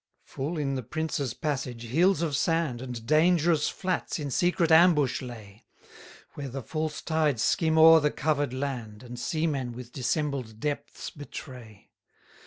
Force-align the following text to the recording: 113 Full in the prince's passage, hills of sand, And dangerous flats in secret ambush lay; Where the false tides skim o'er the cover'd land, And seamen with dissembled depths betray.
113 0.25 0.25
Full 0.33 0.57
in 0.59 0.73
the 0.73 0.81
prince's 0.81 1.35
passage, 1.35 1.83
hills 1.83 2.23
of 2.23 2.35
sand, 2.35 2.81
And 2.81 3.05
dangerous 3.05 3.69
flats 3.69 4.17
in 4.17 4.31
secret 4.31 4.71
ambush 4.71 5.21
lay; 5.21 5.63
Where 6.33 6.49
the 6.49 6.63
false 6.63 7.03
tides 7.03 7.43
skim 7.43 7.77
o'er 7.77 7.99
the 7.99 8.09
cover'd 8.09 8.51
land, 8.51 9.03
And 9.03 9.19
seamen 9.19 9.73
with 9.73 9.91
dissembled 9.91 10.59
depths 10.59 11.11
betray. 11.11 11.91